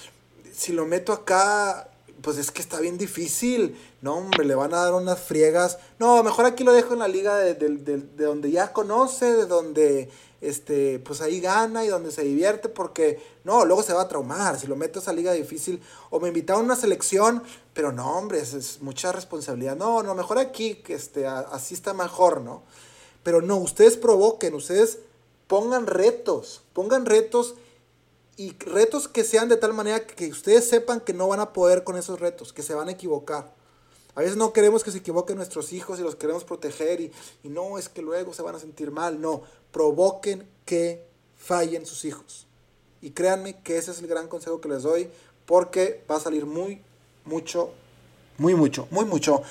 [0.53, 1.88] si lo meto acá,
[2.21, 3.77] pues es que está bien difícil.
[4.01, 5.77] No, hombre, le van a dar unas friegas.
[5.99, 7.53] No, mejor aquí lo dejo en la liga de,
[8.17, 10.09] donde ya conoce, de donde
[10.41, 14.59] este, pues ahí gana y donde se divierte, porque no, luego se va a traumar
[14.59, 15.81] si lo meto a esa liga difícil.
[16.09, 19.75] O me invitaron a una selección, pero no, hombre, es, mucha responsabilidad.
[19.75, 22.63] No, no, mejor aquí, que este, así está mejor, ¿no?
[23.23, 24.99] Pero no, ustedes provoquen, ustedes
[25.47, 27.55] pongan retos, pongan retos
[28.39, 31.83] y retos que sean de tal manera que ustedes sepan que no van a poder
[31.83, 33.51] con esos retos, que se van a equivocar.
[34.15, 37.11] A veces no queremos que se equivoquen nuestros hijos y los queremos proteger y,
[37.43, 39.19] no, es que luego se van a sentir mal.
[39.19, 39.41] No,
[39.73, 41.03] provoquen que
[41.35, 42.47] fallen sus hijos.
[43.01, 45.09] Y créanme que ese es el gran consejo que les doy
[45.45, 46.81] porque va a salir muy,
[47.25, 47.71] mucho,
[48.37, 49.41] muy, mucho, muy, mucho.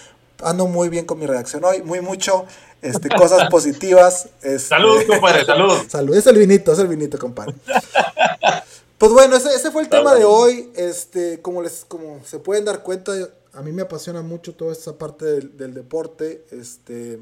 [0.42, 2.46] Ando muy bien con mi reacción hoy, muy, mucho,
[2.80, 4.30] este, cosas positivas.
[4.40, 5.76] Este, salud, compadre, salud.
[5.90, 7.54] Salud, es el vinito, es el vinito, compadre.
[8.98, 10.70] Pues bueno, ese, ese fue el tema de hoy.
[10.74, 13.12] Este, como les, como se pueden dar cuenta,
[13.52, 16.44] a mí me apasiona mucho toda esta parte del, deporte.
[16.50, 17.20] Este,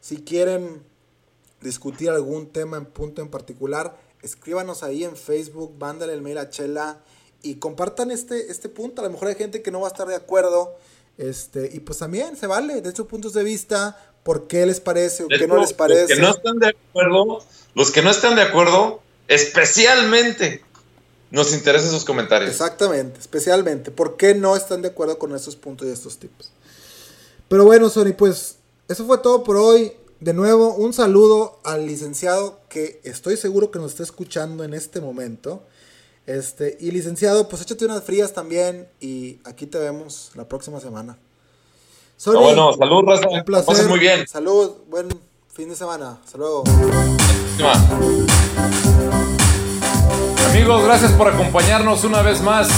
[0.00, 0.82] si quieren
[1.60, 6.48] discutir algún tema en punto en particular, escríbanos ahí en Facebook, mándale el mail a
[6.48, 7.00] Chela
[7.42, 9.02] y compartan este, este punto.
[9.02, 10.76] A lo mejor hay gente que no va a estar de acuerdo.
[11.18, 15.24] Este, y pues también se vale de sus puntos de vista, por qué les parece
[15.24, 16.14] o qué no les parece.
[16.14, 20.62] Los que no están de acuerdo, los que no están de acuerdo, especialmente
[21.30, 22.50] nos interesan sus comentarios.
[22.50, 23.90] Exactamente, especialmente.
[23.90, 26.50] ¿Por qué no están de acuerdo con estos puntos y estos tipos?
[27.48, 28.56] Pero bueno, Sony, pues
[28.88, 29.92] eso fue todo por hoy.
[30.20, 35.00] De nuevo, un saludo al licenciado que estoy seguro que nos está escuchando en este
[35.00, 35.62] momento.
[36.26, 41.18] Este, y licenciado, pues échate unas frías también y aquí te vemos la próxima semana.
[42.16, 43.28] Sony, bueno, salud, Raza.
[43.28, 43.88] Un placer.
[43.88, 44.26] muy bien.
[44.26, 45.08] Salud, buen
[45.52, 46.18] fin de semana.
[46.24, 46.64] Hasta luego.
[50.56, 52.68] Amigos, gracias por acompañarnos una vez más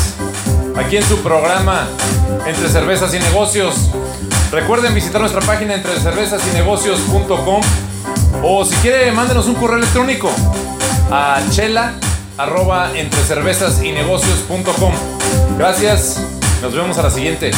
[0.77, 1.87] aquí en su programa
[2.45, 3.91] Entre Cervezas y Negocios.
[4.51, 7.61] Recuerden visitar nuestra página entre cervezas y negocios.com
[8.43, 10.29] o si quiere, mándenos un correo electrónico
[11.13, 11.93] a chela
[12.37, 14.93] arroba entre cervezas y negocios.com.
[15.57, 16.21] Gracias,
[16.61, 17.53] nos vemos a la siguiente.